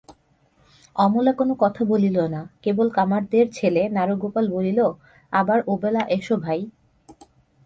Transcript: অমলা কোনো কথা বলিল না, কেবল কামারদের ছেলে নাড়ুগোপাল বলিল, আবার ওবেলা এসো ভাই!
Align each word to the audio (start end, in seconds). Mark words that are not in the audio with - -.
অমলা 0.95 1.31
কোনো 1.33 1.53
কথা 1.63 1.81
বলিল 1.83 2.17
না, 2.33 2.41
কেবল 2.63 2.87
কামারদের 2.97 3.45
ছেলে 3.57 3.81
নাড়ুগোপাল 3.89 4.45
বলিল, 4.55 4.79
আবার 5.33 5.59
ওবেলা 5.73 6.01
এসো 6.17 6.35
ভাই! 6.45 6.59